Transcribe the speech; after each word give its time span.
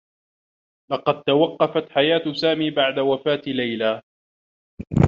لقد 0.91 1.23
توقّفت 1.23 1.91
حياة 1.91 2.33
سامي 2.33 2.71
بعد 2.71 2.99
وفاة 2.99 3.41
ليلى. 3.47 4.01